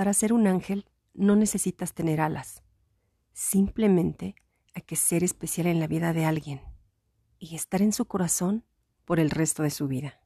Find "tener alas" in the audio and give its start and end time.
1.92-2.62